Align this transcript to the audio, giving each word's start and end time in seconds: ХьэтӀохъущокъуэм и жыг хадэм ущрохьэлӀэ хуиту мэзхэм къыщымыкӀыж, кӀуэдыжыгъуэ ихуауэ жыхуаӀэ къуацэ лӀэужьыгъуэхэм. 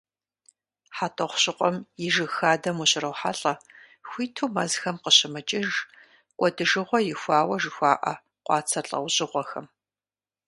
ХьэтӀохъущокъуэм 0.97 1.75
и 2.05 2.07
жыг 2.13 2.31
хадэм 2.37 2.77
ущрохьэлӀэ 2.83 3.53
хуиту 4.09 4.51
мэзхэм 4.53 4.97
къыщымыкӀыж, 5.03 5.69
кӀуэдыжыгъуэ 6.37 6.99
ихуауэ 7.13 7.55
жыхуаӀэ 7.61 8.13
къуацэ 8.45 8.79
лӀэужьыгъуэхэм. 8.87 9.65